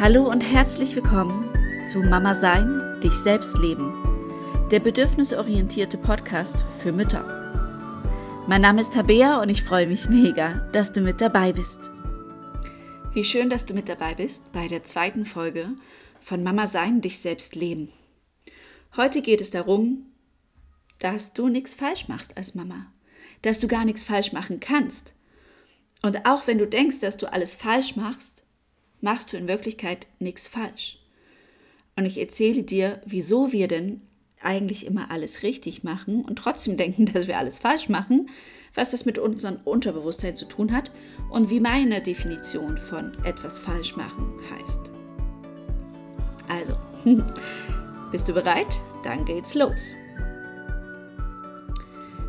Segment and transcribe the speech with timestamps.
[0.00, 1.50] Hallo und herzlich willkommen
[1.90, 3.92] zu Mama Sein, dich selbst leben,
[4.70, 7.24] der bedürfnisorientierte Podcast für Mütter.
[8.46, 11.90] Mein Name ist Tabea und ich freue mich mega, dass du mit dabei bist.
[13.12, 15.70] Wie schön, dass du mit dabei bist bei der zweiten Folge
[16.20, 17.90] von Mama Sein, dich selbst leben.
[18.96, 20.06] Heute geht es darum,
[21.00, 22.86] dass du nichts falsch machst als Mama,
[23.42, 25.14] dass du gar nichts falsch machen kannst.
[26.02, 28.44] Und auch wenn du denkst, dass du alles falsch machst,
[29.00, 30.98] machst du in Wirklichkeit nichts falsch.
[31.96, 34.02] Und ich erzähle dir, wieso wir denn
[34.40, 38.28] eigentlich immer alles richtig machen und trotzdem denken, dass wir alles falsch machen,
[38.74, 40.90] was das mit unserem Unterbewusstsein zu tun hat
[41.30, 44.90] und wie meine Definition von etwas falsch machen heißt.
[46.48, 46.76] Also,
[48.12, 48.80] bist du bereit?
[49.02, 49.94] Dann geht's los.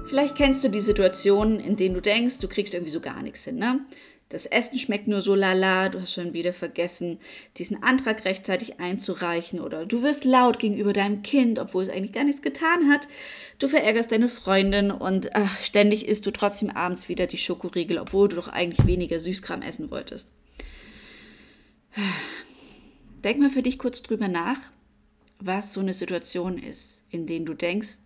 [0.07, 3.45] Vielleicht kennst du die Situation, in denen du denkst, du kriegst irgendwie so gar nichts
[3.45, 3.57] hin.
[3.57, 3.81] Ne?
[4.29, 7.19] Das Essen schmeckt nur so lala, du hast schon wieder vergessen,
[7.57, 12.23] diesen Antrag rechtzeitig einzureichen oder du wirst laut gegenüber deinem Kind, obwohl es eigentlich gar
[12.23, 13.07] nichts getan hat.
[13.57, 18.29] Du verärgerst deine Freundin und ach, ständig isst du trotzdem abends wieder die Schokoriegel, obwohl
[18.29, 20.29] du doch eigentlich weniger Süßkram essen wolltest.
[23.23, 24.59] Denk mal für dich kurz drüber nach,
[25.39, 27.97] was so eine Situation ist, in denen du denkst,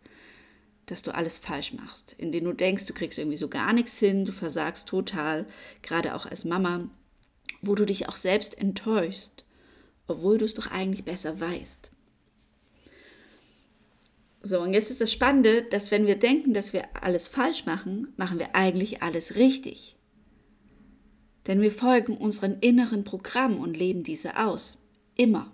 [0.85, 3.97] dass du alles falsch machst, in denen du denkst, du kriegst irgendwie so gar nichts
[3.99, 5.45] hin, du versagst total,
[5.81, 6.89] gerade auch als Mama,
[7.61, 9.45] wo du dich auch selbst enttäuschst,
[10.07, 11.89] obwohl du es doch eigentlich besser weißt.
[14.45, 18.13] So, und jetzt ist das Spannende, dass wenn wir denken, dass wir alles falsch machen,
[18.17, 19.95] machen wir eigentlich alles richtig.
[21.47, 24.79] Denn wir folgen unseren inneren Programm und leben diese aus.
[25.15, 25.49] Immer.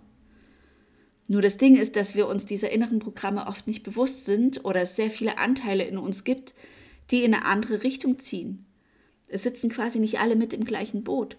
[1.30, 4.82] Nur das Ding ist, dass wir uns dieser inneren Programme oft nicht bewusst sind oder
[4.82, 6.56] es sehr viele Anteile in uns gibt,
[7.12, 8.66] die in eine andere Richtung ziehen.
[9.28, 11.38] Es sitzen quasi nicht alle mit im gleichen Boot.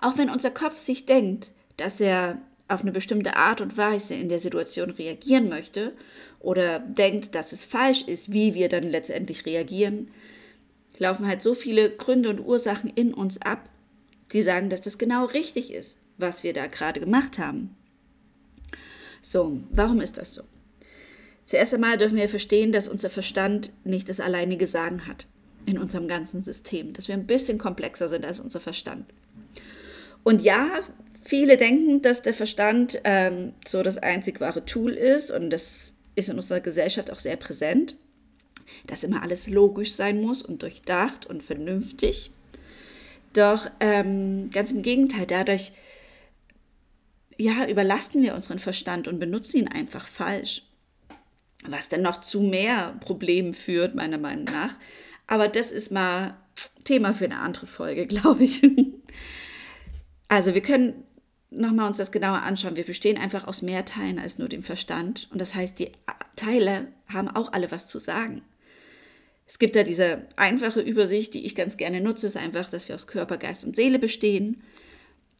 [0.00, 4.28] Auch wenn unser Kopf sich denkt, dass er auf eine bestimmte Art und Weise in
[4.28, 5.92] der Situation reagieren möchte
[6.40, 10.10] oder denkt, dass es falsch ist, wie wir dann letztendlich reagieren,
[10.98, 13.70] laufen halt so viele Gründe und Ursachen in uns ab,
[14.32, 17.76] die sagen, dass das genau richtig ist, was wir da gerade gemacht haben.
[19.28, 20.42] So, warum ist das so?
[21.46, 25.26] Zuerst einmal dürfen wir verstehen, dass unser Verstand nicht das alleinige Sagen hat
[25.64, 29.04] in unserem ganzen System, dass wir ein bisschen komplexer sind als unser Verstand.
[30.22, 30.78] Und ja,
[31.24, 36.28] viele denken, dass der Verstand ähm, so das einzig wahre Tool ist und das ist
[36.28, 37.96] in unserer Gesellschaft auch sehr präsent,
[38.86, 42.30] dass immer alles logisch sein muss und durchdacht und vernünftig.
[43.32, 45.72] Doch ähm, ganz im Gegenteil, dadurch,
[47.38, 50.62] ja, überlasten wir unseren Verstand und benutzen ihn einfach falsch.
[51.64, 54.74] Was dann noch zu mehr Problemen führt, meiner Meinung nach.
[55.26, 56.36] Aber das ist mal
[56.84, 58.62] Thema für eine andere Folge, glaube ich.
[60.28, 61.04] Also wir können
[61.50, 62.76] nochmal uns das genauer anschauen.
[62.76, 65.28] Wir bestehen einfach aus mehr Teilen als nur dem Verstand.
[65.32, 65.92] Und das heißt, die
[66.36, 68.42] Teile haben auch alle was zu sagen.
[69.46, 72.96] Es gibt da diese einfache Übersicht, die ich ganz gerne nutze, ist einfach, dass wir
[72.96, 74.62] aus Körper, Geist und Seele bestehen.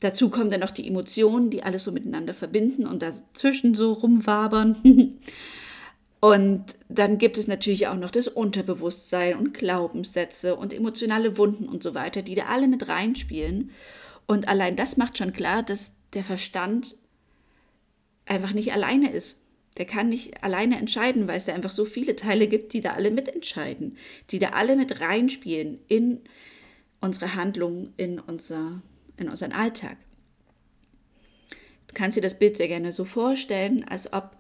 [0.00, 4.76] Dazu kommen dann noch die Emotionen, die alles so miteinander verbinden und dazwischen so rumwabern.
[6.20, 11.82] und dann gibt es natürlich auch noch das Unterbewusstsein und Glaubenssätze und emotionale Wunden und
[11.82, 13.70] so weiter, die da alle mit reinspielen.
[14.26, 16.96] Und allein das macht schon klar, dass der Verstand
[18.26, 19.42] einfach nicht alleine ist.
[19.78, 22.92] Der kann nicht alleine entscheiden, weil es da einfach so viele Teile gibt, die da
[22.92, 23.96] alle mitentscheiden,
[24.30, 26.20] die da alle mit reinspielen in
[27.00, 28.82] unsere Handlungen, in unser
[29.16, 29.96] in unseren Alltag.
[31.88, 34.36] Du kannst dir das Bild sehr gerne so vorstellen, als ob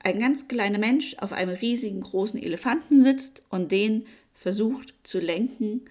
[0.00, 5.82] ein ganz kleiner Mensch auf einem riesigen großen Elefanten sitzt und den versucht zu lenken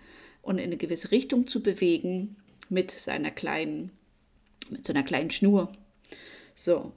[0.42, 2.36] und in eine gewisse Richtung zu bewegen
[2.70, 3.92] mit seiner kleinen,
[4.70, 5.72] mit so einer kleinen Schnur.
[6.56, 6.92] So.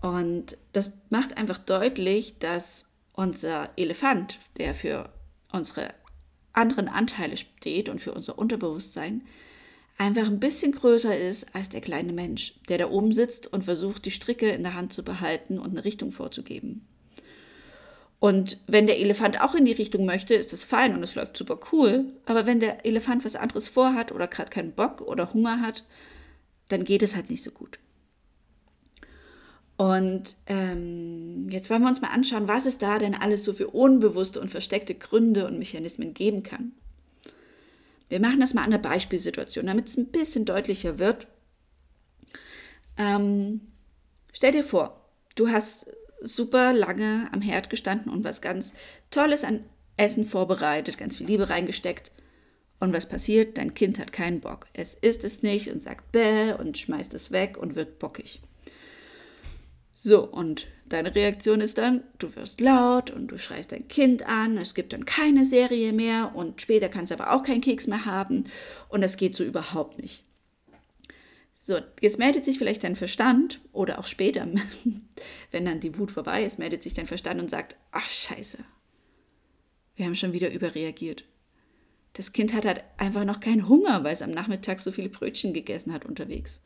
[0.00, 5.12] Und das macht einfach deutlich, dass unser Elefant, der für
[5.52, 5.94] unsere
[6.52, 9.22] anderen Anteile steht und für unser Unterbewusstsein,
[10.02, 14.04] einfach ein bisschen größer ist als der kleine Mensch, der da oben sitzt und versucht,
[14.04, 16.86] die Stricke in der Hand zu behalten und eine Richtung vorzugeben.
[18.18, 21.36] Und wenn der Elefant auch in die Richtung möchte, ist das fein und es läuft
[21.36, 22.04] super cool.
[22.24, 25.84] Aber wenn der Elefant was anderes vorhat oder gerade keinen Bock oder Hunger hat,
[26.68, 27.78] dann geht es halt nicht so gut.
[29.76, 33.68] Und ähm, jetzt wollen wir uns mal anschauen, was es da denn alles so für
[33.68, 36.72] unbewusste und versteckte Gründe und Mechanismen geben kann.
[38.12, 41.28] Wir machen das mal an der Beispielsituation, damit es ein bisschen deutlicher wird.
[42.98, 43.62] Ähm,
[44.34, 45.00] stell dir vor,
[45.34, 45.86] du hast
[46.20, 48.74] super lange am Herd gestanden und was ganz
[49.10, 49.64] Tolles an
[49.96, 52.12] Essen vorbereitet, ganz viel Liebe reingesteckt.
[52.80, 53.56] Und was passiert?
[53.56, 54.66] Dein Kind hat keinen Bock.
[54.74, 58.42] Es isst es nicht und sagt bäh und schmeißt es weg und wird bockig.
[60.04, 64.58] So, und deine Reaktion ist dann, du wirst laut und du schreist dein Kind an,
[64.58, 68.04] es gibt dann keine Serie mehr und später kannst du aber auch keinen Keks mehr
[68.04, 68.46] haben
[68.88, 70.24] und das geht so überhaupt nicht.
[71.60, 74.44] So, jetzt meldet sich vielleicht dein Verstand oder auch später,
[75.52, 78.58] wenn dann die Wut vorbei ist, meldet sich dein Verstand und sagt, ach scheiße,
[79.94, 81.22] wir haben schon wieder überreagiert.
[82.14, 85.54] Das Kind hat halt einfach noch keinen Hunger, weil es am Nachmittag so viele Brötchen
[85.54, 86.64] gegessen hat unterwegs.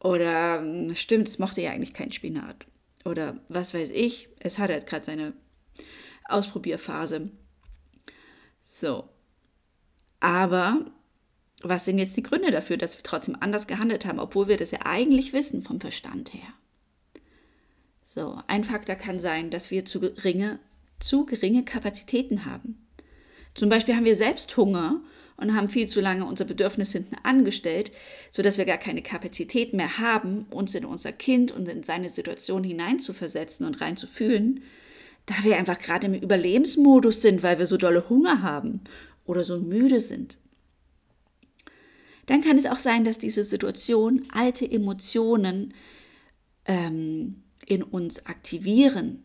[0.00, 2.66] Oder hm, stimmt, es mochte ja eigentlich keinen Spinat.
[3.04, 5.32] Oder was weiß ich, es hat halt gerade seine
[6.24, 7.30] Ausprobierphase.
[8.66, 9.08] So.
[10.20, 10.86] Aber
[11.62, 14.70] was sind jetzt die Gründe dafür, dass wir trotzdem anders gehandelt haben, obwohl wir das
[14.70, 16.48] ja eigentlich wissen vom Verstand her?
[18.04, 20.58] So, ein Faktor kann sein, dass wir zu geringe,
[20.98, 22.86] zu geringe Kapazitäten haben.
[23.54, 25.00] Zum Beispiel haben wir selbst Hunger
[25.40, 27.90] und haben viel zu lange unser Bedürfnis hinten angestellt,
[28.30, 32.62] sodass wir gar keine Kapazität mehr haben, uns in unser Kind und in seine Situation
[32.62, 34.62] hineinzuversetzen und reinzufühlen,
[35.26, 38.80] da wir einfach gerade im Überlebensmodus sind, weil wir so dolle Hunger haben
[39.24, 40.38] oder so müde sind.
[42.26, 45.74] Dann kann es auch sein, dass diese Situation alte Emotionen
[46.66, 49.24] ähm, in uns aktivieren.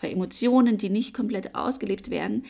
[0.00, 2.44] Weil Emotionen, die nicht komplett ausgelebt werden,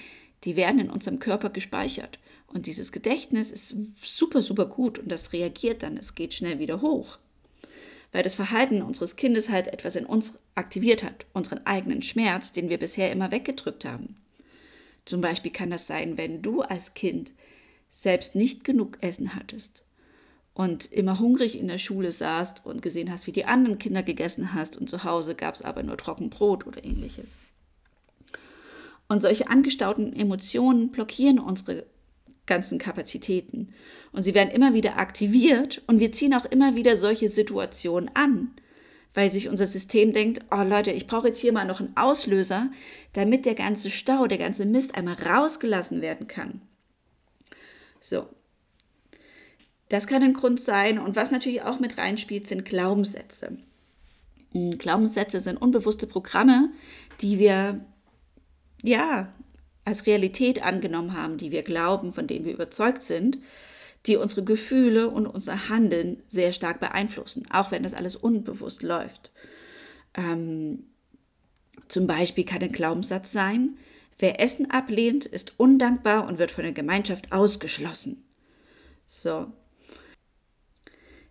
[0.45, 2.19] die werden in unserem Körper gespeichert.
[2.55, 6.81] Und dieses Gedächtnis ist super, super gut und das reagiert dann, es geht schnell wieder
[6.81, 7.19] hoch.
[8.13, 12.69] Weil das Verhalten unseres Kindes halt etwas in uns aktiviert hat, unseren eigenen Schmerz, den
[12.69, 14.17] wir bisher immer weggedrückt haben.
[15.05, 17.33] Zum Beispiel kann das sein, wenn du als Kind
[17.91, 19.85] selbst nicht genug Essen hattest
[20.55, 24.55] und immer hungrig in der Schule saßt und gesehen hast, wie die anderen Kinder gegessen
[24.55, 27.37] hast und zu Hause gab es aber nur Trockenbrot oder ähnliches.
[29.09, 31.85] Und solche angestauten Emotionen blockieren unsere
[32.47, 33.75] ganzen Kapazitäten.
[34.13, 38.53] Und sie werden immer wieder aktiviert und wir ziehen auch immer wieder solche Situationen an,
[39.15, 42.71] weil sich unser System denkt, oh Leute, ich brauche jetzt hier mal noch einen Auslöser,
[43.13, 46.61] damit der ganze Stau, der ganze Mist einmal rausgelassen werden kann.
[48.01, 48.29] So.
[49.89, 53.59] Das kann ein Grund sein und was natürlich auch mit reinspielt, sind Glaubenssätze.
[54.53, 56.71] Hm, Glaubenssätze sind unbewusste Programme,
[57.21, 57.85] die wir
[58.83, 59.33] ja
[59.85, 63.39] als Realität angenommen haben, die wir glauben, von denen wir überzeugt sind,
[64.07, 69.33] die unsere Gefühle und unser Handeln sehr stark beeinflussen, auch wenn das alles unbewusst läuft.
[70.15, 70.85] Ähm,
[71.89, 73.77] zum Beispiel kann ein Glaubenssatz sein,
[74.19, 78.25] wer Essen ablehnt, ist undankbar und wird von der Gemeinschaft ausgeschlossen.
[79.07, 79.53] So.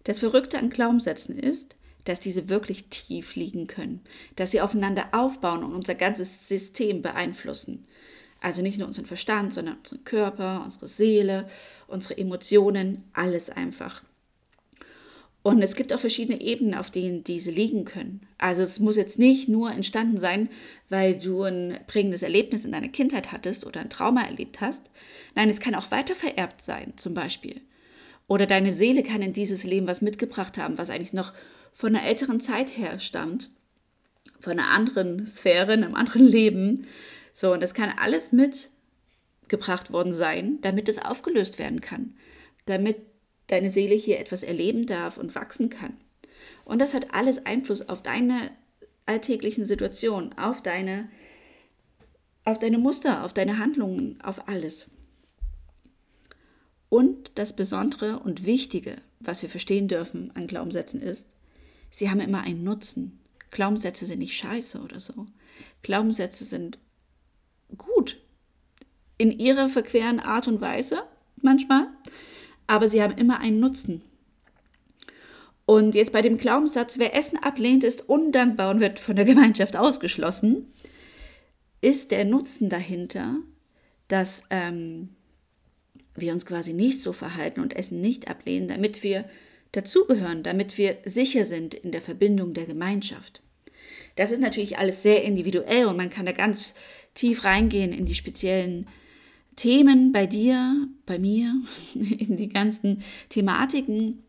[0.03, 4.01] Das Verrückte an Glaubenssätzen ist, dass diese wirklich tief liegen können,
[4.35, 7.87] dass sie aufeinander aufbauen und unser ganzes System beeinflussen.
[8.43, 11.47] Also nicht nur unseren Verstand, sondern unseren Körper, unsere Seele,
[11.87, 14.03] unsere Emotionen, alles einfach.
[15.43, 18.27] Und es gibt auch verschiedene Ebenen, auf denen diese liegen können.
[18.37, 20.49] Also es muss jetzt nicht nur entstanden sein,
[20.89, 24.89] weil du ein prägendes Erlebnis in deiner Kindheit hattest oder ein Trauma erlebt hast.
[25.35, 27.61] Nein, es kann auch weiter vererbt sein, zum Beispiel.
[28.27, 31.31] Oder deine Seele kann in dieses Leben was mitgebracht haben, was eigentlich noch
[31.73, 33.51] von einer älteren Zeit her stammt,
[34.41, 36.87] von einer anderen Sphäre, einem anderen Leben.
[37.33, 42.15] So, und das kann alles mitgebracht worden sein, damit es aufgelöst werden kann,
[42.65, 42.97] damit
[43.47, 45.97] deine Seele hier etwas erleben darf und wachsen kann.
[46.63, 48.51] Und das hat alles Einfluss auf deine
[49.05, 51.09] alltäglichen Situationen, auf deine,
[52.45, 54.87] auf deine Muster, auf deine Handlungen, auf alles.
[56.89, 61.27] Und das Besondere und Wichtige, was wir verstehen dürfen an Glaubenssätzen ist,
[61.89, 63.19] sie haben immer einen Nutzen.
[63.49, 65.25] Glaubenssätze sind nicht scheiße oder so.
[65.81, 66.77] Glaubenssätze sind.
[69.23, 71.03] In ihrer verqueren Art und Weise
[71.41, 71.87] manchmal,
[72.67, 74.01] aber sie haben immer einen Nutzen.
[75.65, 79.77] Und jetzt bei dem Glaubenssatz, wer Essen ablehnt, ist undankbar und wird von der Gemeinschaft
[79.77, 80.73] ausgeschlossen,
[81.79, 83.37] ist der Nutzen dahinter,
[84.09, 85.15] dass ähm,
[86.15, 89.23] wir uns quasi nicht so verhalten und Essen nicht ablehnen, damit wir
[89.71, 93.41] dazugehören, damit wir sicher sind in der Verbindung der Gemeinschaft.
[94.17, 96.75] Das ist natürlich alles sehr individuell und man kann da ganz
[97.13, 98.89] tief reingehen in die speziellen
[99.55, 101.55] Themen bei dir, bei mir,
[101.93, 104.23] in die ganzen Thematiken.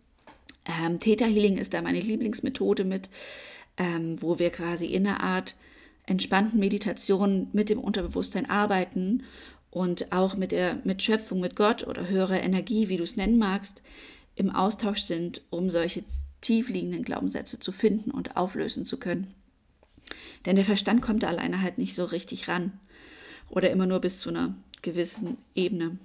[0.65, 3.11] Ähm, Theta Healing ist da meine Lieblingsmethode mit,
[3.77, 5.57] ähm, wo wir quasi in einer Art
[6.07, 9.23] entspannten Meditation mit dem Unterbewusstsein arbeiten
[9.71, 13.39] und auch mit der mit Schöpfung, mit Gott oder höherer Energie, wie du es nennen
[13.39, 13.83] magst,
[14.37, 16.05] im Austausch sind, um solche
[16.41, 19.35] tiefliegenden Glaubenssätze zu finden und auflösen zu können.
[20.47, 22.79] Denn der Verstand kommt da alleine halt nicht so richtig ran
[23.49, 24.55] oder immer nur bis zu einer
[24.85, 25.99] gewissen Ebene.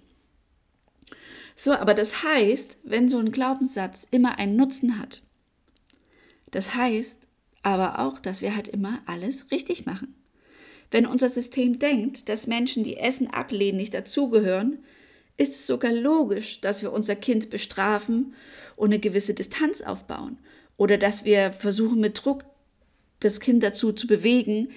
[1.56, 5.22] So, aber das heißt, wenn so ein Glaubenssatz immer einen Nutzen hat,
[6.52, 7.28] das heißt
[7.62, 10.16] aber auch, dass wir halt immer alles richtig machen.
[10.90, 14.80] Wenn unser System denkt, dass Menschen, die Essen ablehnen, nicht dazugehören,
[15.38, 18.34] ist es sogar logisch, dass wir unser Kind bestrafen
[18.76, 20.40] und eine gewisse Distanz aufbauen.
[20.78, 22.46] Oder dass wir versuchen, mit Druck
[23.20, 24.70] das Kind dazu zu bewegen,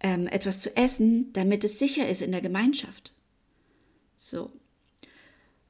[0.00, 3.12] ähm, etwas zu essen, damit es sicher ist in der Gemeinschaft.
[4.16, 4.50] So.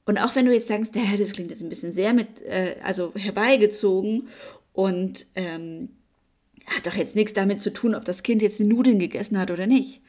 [0.05, 2.77] Und auch wenn du jetzt sagst, ja, das klingt jetzt ein bisschen sehr mit, äh,
[2.83, 4.29] also herbeigezogen
[4.73, 5.91] und ähm,
[6.67, 9.51] hat doch jetzt nichts damit zu tun, ob das Kind jetzt die Nudeln gegessen hat
[9.51, 10.01] oder nicht.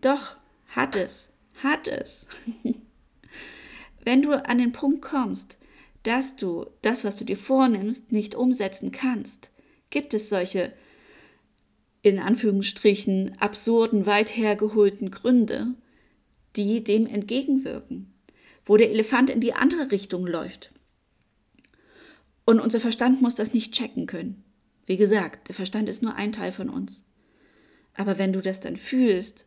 [0.00, 0.36] Doch,
[0.68, 1.30] hat es,
[1.62, 2.26] hat es.
[4.04, 5.58] wenn du an den Punkt kommst,
[6.02, 9.50] dass du das, was du dir vornimmst, nicht umsetzen kannst,
[9.90, 10.72] gibt es solche
[12.02, 15.68] in Anführungsstrichen absurden, weit hergeholten Gründe,
[16.56, 18.14] die dem entgegenwirken
[18.64, 20.70] wo der Elefant in die andere Richtung läuft.
[22.44, 24.44] Und unser Verstand muss das nicht checken können.
[24.86, 27.04] Wie gesagt, der Verstand ist nur ein Teil von uns.
[27.94, 29.46] Aber wenn du das dann fühlst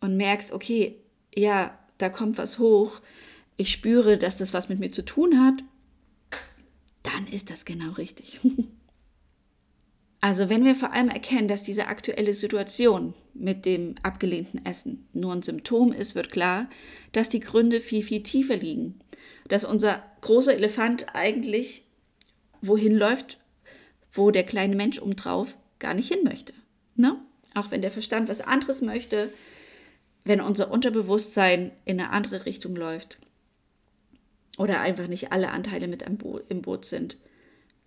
[0.00, 0.96] und merkst, okay,
[1.34, 3.00] ja, da kommt was hoch,
[3.56, 5.62] ich spüre, dass das was mit mir zu tun hat,
[7.02, 8.40] dann ist das genau richtig.
[10.20, 15.32] Also wenn wir vor allem erkennen, dass diese aktuelle Situation mit dem abgelehnten Essen nur
[15.32, 16.68] ein Symptom ist, wird klar,
[17.12, 18.98] dass die Gründe viel, viel tiefer liegen.
[19.46, 21.84] Dass unser großer Elefant eigentlich
[22.60, 23.38] wohin läuft,
[24.12, 26.52] wo der kleine Mensch umdrauf gar nicht hin möchte.
[26.96, 27.16] Ne?
[27.54, 29.32] Auch wenn der Verstand was anderes möchte,
[30.24, 33.18] wenn unser Unterbewusstsein in eine andere Richtung läuft
[34.58, 37.16] oder einfach nicht alle Anteile mit im Boot sind,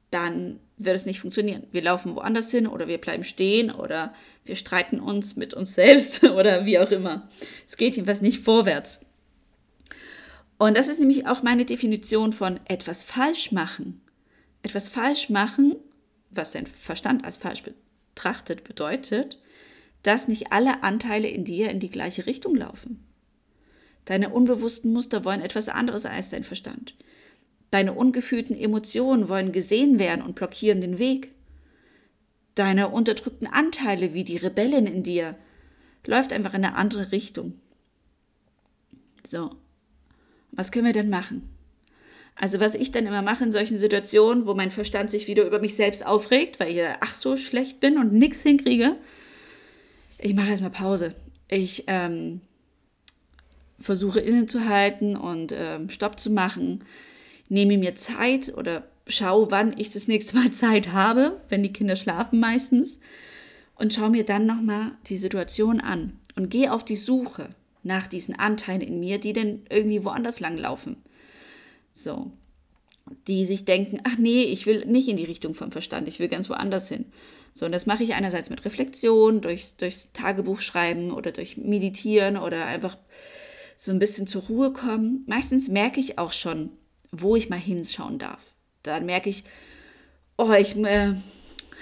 [0.10, 1.64] dann wird es nicht funktionieren.
[1.72, 4.14] Wir laufen woanders hin oder wir bleiben stehen oder
[4.46, 7.30] wir streiten uns mit uns selbst oder wie auch immer.
[7.68, 9.06] Es geht jedenfalls nicht vorwärts.
[10.58, 14.02] Und das ist nämlich auch meine Definition von etwas falsch machen.
[14.62, 15.76] Etwas falsch machen,
[16.30, 19.40] was dein Verstand als falsch betrachtet, bedeutet,
[20.04, 23.04] dass nicht alle Anteile in dir in die gleiche Richtung laufen.
[24.06, 26.96] Deine unbewussten Muster wollen etwas anderes als dein Verstand.
[27.72, 31.32] Deine ungefühlten Emotionen wollen gesehen werden und blockieren den Weg.
[32.54, 35.36] Deine unterdrückten Anteile wie die Rebellin in dir
[36.06, 37.54] läuft einfach in eine andere Richtung.
[39.26, 39.52] So,
[40.52, 41.50] was können wir denn machen?
[42.36, 45.60] Also was ich dann immer mache in solchen Situationen, wo mein Verstand sich wieder über
[45.60, 48.98] mich selbst aufregt, weil ich ach so schlecht bin und nichts hinkriege,
[50.18, 51.16] ich mache erstmal Pause.
[51.48, 52.42] Ich ähm,
[53.80, 56.84] versuche innezuhalten und ähm, Stopp zu machen
[57.52, 61.96] nehme mir Zeit oder schaue, wann ich das nächste Mal Zeit habe, wenn die Kinder
[61.96, 63.00] schlafen meistens,
[63.76, 67.50] und schaue mir dann nochmal die Situation an und gehe auf die Suche
[67.84, 70.98] nach diesen Anteilen in mir, die denn irgendwie woanders langlaufen.
[71.94, 72.32] So.
[73.28, 76.28] Die sich denken, ach nee, ich will nicht in die Richtung vom Verstand, ich will
[76.28, 77.06] ganz woanders hin.
[77.54, 82.38] So, und das mache ich einerseits mit Reflexion, durch, durchs Tagebuch schreiben oder durch Meditieren
[82.38, 82.98] oder einfach
[83.76, 85.24] so ein bisschen zur Ruhe kommen.
[85.26, 86.70] Meistens merke ich auch schon,
[87.12, 88.44] wo ich mal hinschauen darf.
[88.84, 89.44] Dann merke ich,
[90.38, 91.14] oh, ich äh,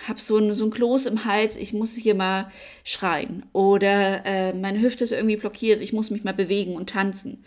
[0.08, 2.52] habe so ein, so ein Kloß im Hals, ich muss hier mal
[2.84, 3.46] schreien.
[3.54, 7.44] Oder äh, meine Hüfte ist irgendwie blockiert, ich muss mich mal bewegen und tanzen.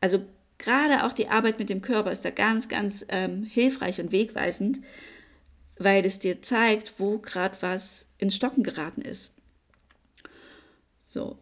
[0.00, 0.24] Also
[0.58, 4.78] gerade auch die Arbeit mit dem Körper ist da ganz, ganz ähm, hilfreich und wegweisend,
[5.78, 9.32] weil es dir zeigt, wo gerade was ins Stocken geraten ist.
[11.06, 11.38] So,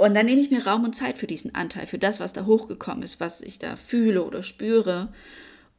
[0.00, 2.46] und dann nehme ich mir Raum und Zeit für diesen Anteil, für das, was da
[2.46, 5.12] hochgekommen ist, was ich da fühle oder spüre.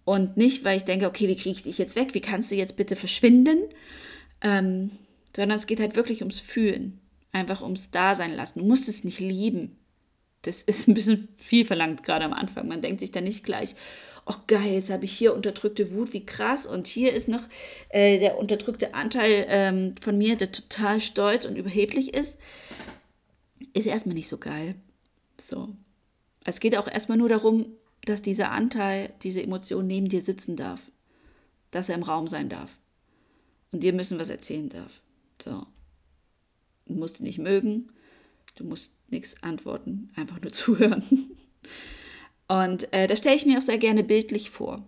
[0.05, 2.13] Und nicht, weil ich denke, okay, wie kriege ich dich jetzt weg?
[2.13, 3.59] Wie kannst du jetzt bitte verschwinden?
[4.41, 4.91] Ähm,
[5.35, 6.99] sondern es geht halt wirklich ums Fühlen.
[7.31, 8.59] Einfach ums Dasein lassen.
[8.59, 9.77] Du musst es nicht lieben.
[10.43, 12.67] Das ist ein bisschen viel verlangt, gerade am Anfang.
[12.67, 13.75] Man denkt sich dann nicht gleich,
[14.27, 16.65] oh geil, jetzt habe ich hier unterdrückte Wut, wie krass.
[16.67, 17.41] Und hier ist noch
[17.89, 22.37] äh, der unterdrückte Anteil ähm, von mir, der total stolz und überheblich ist
[23.73, 24.75] ist erstmal nicht so geil.
[25.49, 25.69] So.
[26.43, 27.65] Es geht auch erstmal nur darum,
[28.05, 30.81] dass dieser Anteil, diese Emotion neben dir sitzen darf.
[31.71, 32.77] Dass er im Raum sein darf.
[33.71, 35.01] Und dir müssen was erzählen darf.
[35.41, 35.65] So.
[36.85, 37.91] Du musst ihn nicht mögen.
[38.55, 40.09] Du musst nichts antworten.
[40.15, 41.03] Einfach nur zuhören.
[42.47, 44.85] Und äh, das stelle ich mir auch sehr gerne bildlich vor.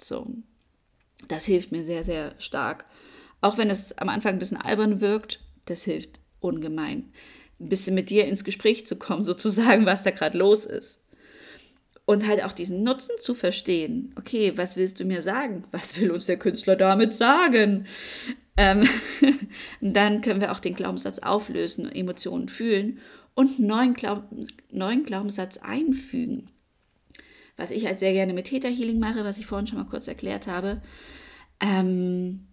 [0.00, 0.26] So.
[1.28, 2.86] Das hilft mir sehr, sehr stark.
[3.40, 7.12] Auch wenn es am Anfang ein bisschen albern wirkt, das hilft ungemein
[7.60, 11.02] ein bisschen mit dir ins Gespräch zu kommen, sozusagen, was da gerade los ist.
[12.04, 14.14] Und halt auch diesen Nutzen zu verstehen.
[14.16, 15.64] Okay, was willst du mir sagen?
[15.72, 17.86] Was will uns der Künstler damit sagen?
[18.56, 18.88] Ähm,
[19.82, 22.98] dann können wir auch den Glaubenssatz auflösen, Emotionen fühlen
[23.34, 24.24] und neuen, Glaub
[24.70, 26.48] neuen Glaubenssatz einfügen.
[27.56, 30.08] was ich halt sehr gerne mit Theta Healing mache, was ich vorhin schon mal kurz
[30.08, 30.80] erklärt habe.
[31.60, 32.47] Ähm,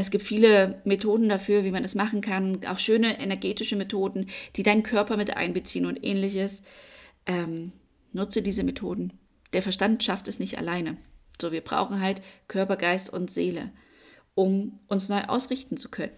[0.00, 4.62] es gibt viele Methoden dafür, wie man das machen kann, auch schöne energetische Methoden, die
[4.62, 6.62] deinen Körper mit einbeziehen und ähnliches.
[7.26, 7.72] Ähm,
[8.12, 9.12] nutze diese Methoden.
[9.52, 10.96] Der Verstand schafft es nicht alleine.
[11.40, 13.70] So, wir brauchen halt Körper, Geist und Seele,
[14.34, 16.12] um uns neu ausrichten zu können,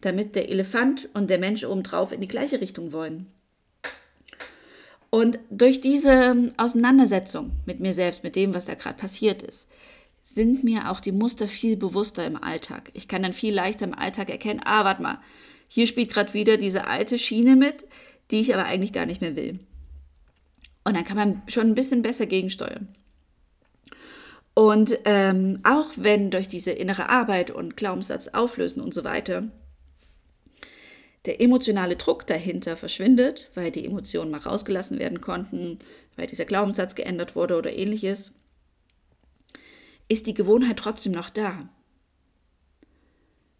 [0.00, 3.26] damit der Elefant und der Mensch obendrauf in die gleiche Richtung wollen.
[5.10, 9.70] Und durch diese Auseinandersetzung mit mir selbst, mit dem, was da gerade passiert ist,
[10.22, 12.90] sind mir auch die Muster viel bewusster im Alltag.
[12.94, 15.18] Ich kann dann viel leichter im Alltag erkennen, ah, warte mal,
[15.68, 17.86] hier spielt gerade wieder diese alte Schiene mit,
[18.30, 19.58] die ich aber eigentlich gar nicht mehr will.
[20.84, 22.88] Und dann kann man schon ein bisschen besser gegensteuern.
[24.54, 29.44] Und ähm, auch wenn durch diese innere Arbeit und Glaubenssatz auflösen und so weiter
[31.24, 35.78] der emotionale Druck dahinter verschwindet, weil die Emotionen mal rausgelassen werden konnten,
[36.16, 38.34] weil dieser Glaubenssatz geändert wurde oder ähnliches,
[40.12, 41.68] ist die Gewohnheit trotzdem noch da.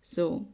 [0.01, 0.47] So.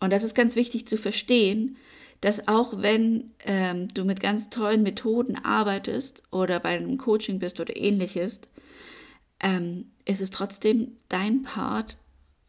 [0.00, 1.76] Und das ist ganz wichtig zu verstehen,
[2.20, 7.60] dass auch wenn ähm, du mit ganz tollen Methoden arbeitest oder bei einem Coaching bist
[7.60, 8.40] oder ähnliches,
[9.40, 11.98] ähm, ist es trotzdem dein Part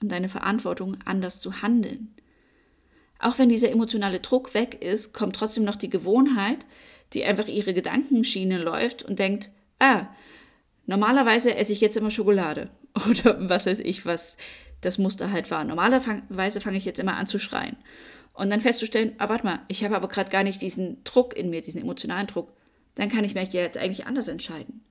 [0.01, 2.15] und deine Verantwortung, anders zu handeln.
[3.19, 6.65] Auch wenn dieser emotionale Druck weg ist, kommt trotzdem noch die Gewohnheit,
[7.13, 9.49] die einfach ihre Gedankenschiene läuft und denkt,
[9.79, 10.07] ah,
[10.85, 12.69] normalerweise esse ich jetzt immer Schokolade
[13.09, 14.37] oder was weiß ich, was
[14.81, 15.63] das Muster halt war.
[15.63, 17.77] Normalerweise fange ich jetzt immer an zu schreien.
[18.33, 21.49] Und dann festzustellen, ah, warte mal, ich habe aber gerade gar nicht diesen Druck in
[21.49, 22.53] mir, diesen emotionalen Druck.
[22.93, 24.83] Dann kann ich mich jetzt eigentlich anders entscheiden.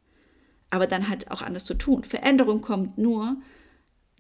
[0.70, 2.02] Aber dann halt auch anders zu tun.
[2.02, 3.36] Veränderung kommt nur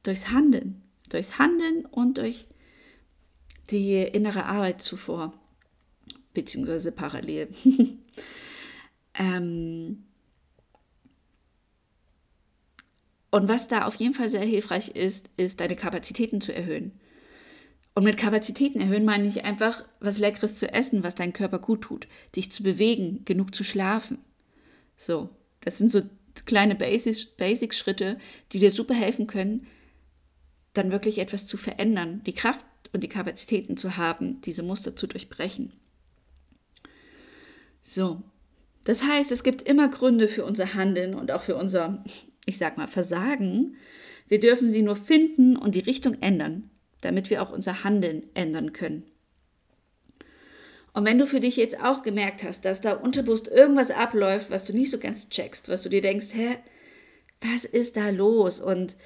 [0.04, 0.82] durchs Handeln.
[1.08, 2.46] Durchs Handeln und durch
[3.70, 5.32] die innere Arbeit zuvor.
[6.32, 7.48] Beziehungsweise parallel.
[9.14, 10.04] ähm,
[13.36, 16.98] Und was da auf jeden Fall sehr hilfreich ist, ist deine Kapazitäten zu erhöhen.
[17.94, 21.82] Und mit Kapazitäten erhöhen meine ich einfach, was Leckeres zu essen, was deinem Körper gut
[21.82, 24.24] tut, dich zu bewegen, genug zu schlafen.
[24.96, 25.28] So,
[25.60, 26.00] das sind so
[26.46, 28.16] kleine Basic-Schritte,
[28.52, 29.66] die dir super helfen können,
[30.72, 35.06] dann wirklich etwas zu verändern, die Kraft und die Kapazitäten zu haben, diese Muster zu
[35.06, 35.74] durchbrechen.
[37.82, 38.22] So,
[38.84, 42.02] das heißt, es gibt immer Gründe für unser Handeln und auch für unser
[42.46, 43.76] ich sag mal, versagen.
[44.28, 46.70] Wir dürfen sie nur finden und die Richtung ändern,
[47.02, 49.04] damit wir auch unser Handeln ändern können.
[50.94, 54.64] Und wenn du für dich jetzt auch gemerkt hast, dass da unterbewusst irgendwas abläuft, was
[54.64, 56.56] du nicht so ganz checkst, was du dir denkst, hä,
[57.42, 58.62] was ist da los?
[58.62, 58.96] Und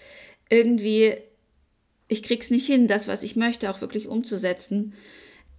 [0.49, 1.17] irgendwie,
[2.07, 4.95] ich krieg's nicht hin, das, was ich möchte, auch wirklich umzusetzen,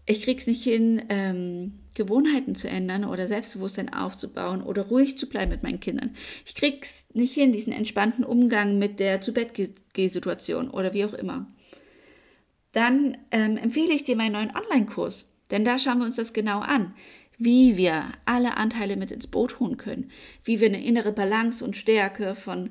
[0.06, 5.52] ich krieg's nicht hin, ähm, Gewohnheiten zu ändern oder Selbstbewusstsein aufzubauen oder ruhig zu bleiben
[5.52, 6.16] mit meinen Kindern.
[6.46, 9.52] Ich krieg's nicht hin, diesen entspannten Umgang mit der zu Bett
[9.96, 11.48] situation oder wie auch immer.
[12.72, 16.60] Dann ähm, empfehle ich dir meinen neuen Online-Kurs, denn da schauen wir uns das genau
[16.60, 16.94] an,
[17.38, 20.12] wie wir alle Anteile mit ins Boot holen können,
[20.46, 22.70] wie wir eine innere Balance und Stärke von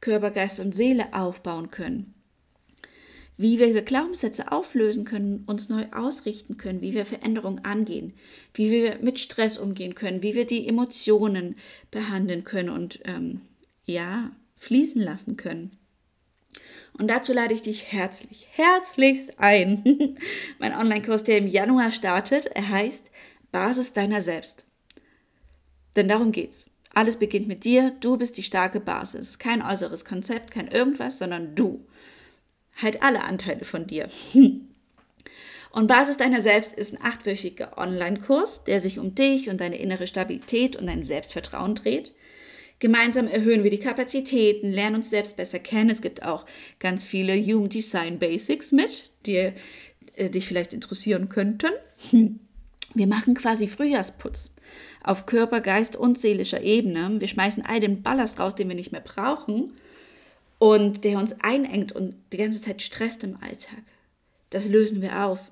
[0.00, 2.14] Körper, Geist und Seele aufbauen können
[3.36, 8.14] wie wir Glaubenssätze auflösen können, uns neu ausrichten können, wie wir Veränderungen angehen,
[8.54, 11.56] wie wir mit Stress umgehen können, wie wir die Emotionen
[11.90, 13.40] behandeln können und ähm,
[13.84, 15.78] ja, fließen lassen können.
[16.98, 20.18] Und dazu lade ich dich herzlich, herzlichst ein.
[20.58, 23.10] mein Online-Kurs, der im Januar startet, er heißt
[23.50, 24.66] Basis deiner selbst.
[25.96, 26.70] Denn darum geht's.
[26.94, 29.38] Alles beginnt mit dir, du bist die starke Basis.
[29.38, 31.86] Kein äußeres Konzept, kein irgendwas, sondern du
[32.76, 34.08] halt alle Anteile von dir.
[35.72, 40.06] Und Basis deiner Selbst ist ein achtwöchiger Online-Kurs, der sich um dich und deine innere
[40.06, 42.12] Stabilität und dein Selbstvertrauen dreht.
[42.78, 45.88] Gemeinsam erhöhen wir die Kapazitäten, lernen uns selbst besser kennen.
[45.88, 46.44] Es gibt auch
[46.78, 49.52] ganz viele Human Design Basics mit, die
[50.14, 51.70] äh, dich vielleicht interessieren könnten.
[52.94, 54.52] Wir machen quasi Frühjahrsputz
[55.02, 57.18] auf Körper, Geist und seelischer Ebene.
[57.18, 59.72] Wir schmeißen all den Ballast raus, den wir nicht mehr brauchen
[60.62, 63.82] und der uns einengt und die ganze Zeit stresst im Alltag.
[64.50, 65.50] Das lösen wir auf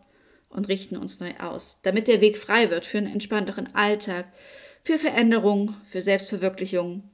[0.51, 4.33] und richten uns neu aus, damit der Weg frei wird für einen entspannteren Alltag,
[4.85, 7.11] für Veränderung, für Selbstverwirklichung,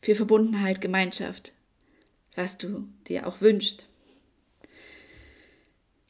[0.00, 1.52] für Verbundenheit, Gemeinschaft,
[2.36, 3.87] was du dir auch wünschst.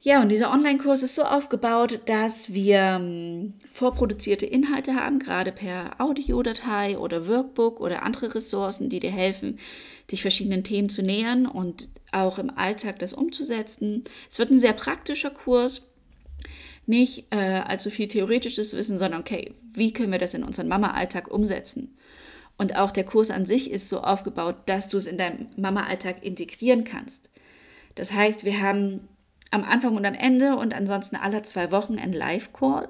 [0.09, 6.01] Ja, und dieser Online-Kurs ist so aufgebaut, dass wir ähm, vorproduzierte Inhalte haben, gerade per
[6.01, 9.59] Audiodatei oder Workbook oder andere Ressourcen, die dir helfen,
[10.11, 14.03] dich verschiedenen Themen zu nähern und auch im Alltag das umzusetzen.
[14.31, 15.83] Es wird ein sehr praktischer Kurs,
[16.87, 21.31] nicht äh, allzu viel theoretisches Wissen, sondern okay, wie können wir das in unseren Mama-Alltag
[21.31, 21.99] umsetzen?
[22.57, 26.25] Und auch der Kurs an sich ist so aufgebaut, dass du es in deinem Mama-Alltag
[26.25, 27.29] integrieren kannst.
[27.95, 29.07] Das heißt, wir haben
[29.51, 32.89] am Anfang und am Ende und ansonsten alle zwei Wochen ein Live-Call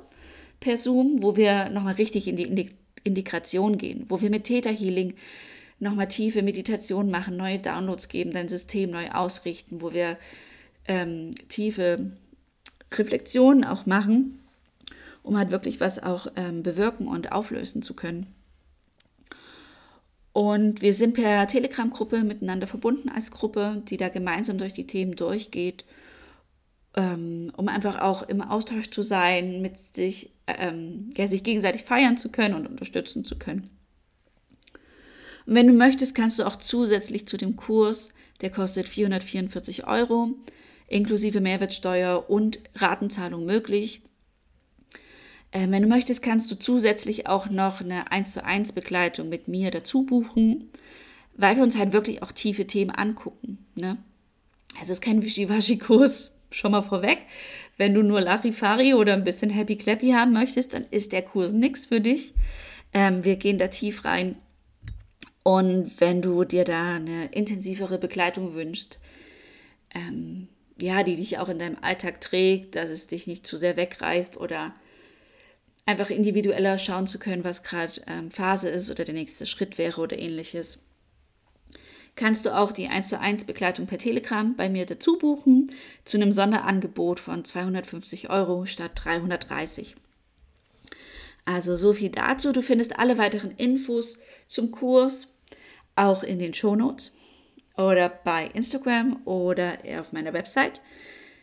[0.60, 2.70] per Zoom, wo wir nochmal richtig in die
[3.04, 5.14] Integration gehen, wo wir mit Theta Healing
[5.78, 10.18] nochmal tiefe Meditation machen, neue Downloads geben, dein System neu ausrichten, wo wir
[10.86, 12.12] ähm, tiefe
[12.92, 14.40] Reflexionen auch machen,
[15.22, 18.26] um halt wirklich was auch ähm, bewirken und auflösen zu können.
[20.32, 25.16] Und wir sind per Telegram-Gruppe miteinander verbunden als Gruppe, die da gemeinsam durch die Themen
[25.16, 25.84] durchgeht,
[26.98, 32.18] ähm, um einfach auch im Austausch zu sein, mit sich, ähm, ja, sich gegenseitig feiern
[32.18, 33.70] zu können und unterstützen zu können.
[35.46, 38.08] Und wenn du möchtest, kannst du auch zusätzlich zu dem Kurs,
[38.40, 40.30] der kostet 444 Euro,
[40.88, 44.02] inklusive Mehrwertsteuer und Ratenzahlung möglich.
[45.52, 49.46] Äh, wenn du möchtest, kannst du zusätzlich auch noch eine 1 zu 1 Begleitung mit
[49.46, 50.72] mir dazu buchen,
[51.36, 53.66] weil wir uns halt wirklich auch tiefe Themen angucken.
[53.76, 53.98] Ne?
[54.82, 57.18] Es ist kein Wischiwaschi-Kurs, schon mal vorweg.
[57.76, 61.52] Wenn du nur Larifari oder ein bisschen Happy Clappy haben möchtest, dann ist der Kurs
[61.52, 62.34] nichts für dich.
[62.92, 64.36] Ähm, wir gehen da tief rein
[65.48, 69.00] und wenn du dir da eine intensivere Begleitung wünschst,
[69.94, 73.78] ähm, ja, die dich auch in deinem Alltag trägt, dass es dich nicht zu sehr
[73.78, 74.74] wegreißt oder
[75.86, 80.02] einfach individueller schauen zu können, was gerade ähm, Phase ist oder der nächste Schritt wäre
[80.02, 80.80] oder ähnliches,
[82.18, 85.70] kannst du auch die 1 zu 1 Begleitung per Telegram bei mir dazu buchen
[86.04, 89.96] zu einem Sonderangebot von 250 Euro statt 330.
[91.46, 92.52] Also so viel dazu.
[92.52, 95.32] Du findest alle weiteren Infos zum Kurs
[95.96, 97.14] auch in den Shownotes
[97.76, 100.80] oder bei Instagram oder auf meiner Website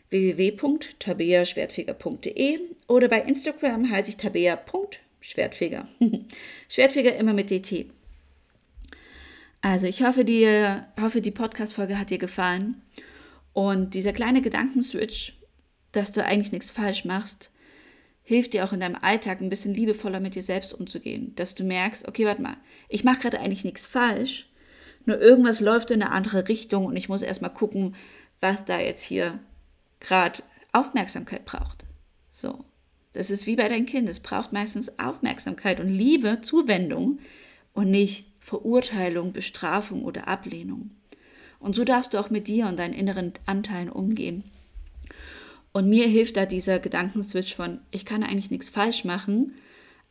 [0.10, 5.88] www.tabeaschwertfeger.de oder bei Instagram heiße ich tabea.schwertfeger.
[6.70, 7.88] Schwertfeger immer mit DT.
[9.66, 12.84] Also ich hoffe, dir, hoffe die Podcast-Folge hat dir gefallen
[13.52, 15.40] und dieser kleine Gedankenswitch,
[15.92, 17.50] dass du eigentlich nichts falsch machst,
[18.22, 21.34] hilft dir auch in deinem Alltag ein bisschen liebevoller mit dir selbst umzugehen.
[21.36, 22.58] Dass du merkst, okay, warte mal,
[22.90, 24.52] ich mache gerade eigentlich nichts falsch,
[25.06, 27.96] nur irgendwas läuft in eine andere Richtung und ich muss erstmal gucken,
[28.42, 29.40] was da jetzt hier
[30.00, 31.86] gerade Aufmerksamkeit braucht.
[32.30, 32.66] So.
[33.14, 34.10] Das ist wie bei deinem Kind.
[34.10, 37.18] Es braucht meistens Aufmerksamkeit und Liebe, Zuwendung
[37.74, 40.92] und nicht Verurteilung, Bestrafung oder Ablehnung.
[41.58, 44.44] Und so darfst du auch mit dir und deinen inneren Anteilen umgehen.
[45.72, 49.56] Und mir hilft da dieser Gedankenswitch von, ich kann eigentlich nichts falsch machen,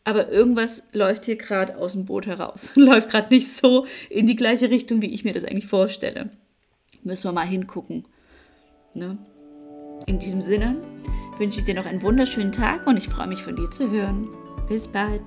[0.02, 2.72] aber irgendwas läuft hier gerade aus dem Boot heraus.
[2.74, 6.30] läuft gerade nicht so in die gleiche Richtung, wie ich mir das eigentlich vorstelle.
[7.04, 8.04] Müssen wir mal hingucken.
[8.94, 9.16] Ne?
[10.06, 10.74] In diesem Sinne
[11.38, 14.28] wünsche ich dir noch einen wunderschönen Tag und ich freue mich von dir zu hören.
[14.68, 15.22] Bis bald.